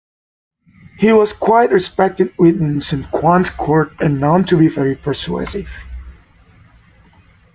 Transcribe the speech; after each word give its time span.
He 0.97 1.13
was 1.13 1.31
quite 1.31 1.69
respected 1.71 2.33
within 2.39 2.81
Sun 2.81 3.09
Quan's 3.11 3.51
court 3.51 3.91
and 3.99 4.19
known 4.19 4.45
to 4.45 4.57
be 4.57 4.67
very 4.67 4.95
persuasive. 4.95 5.69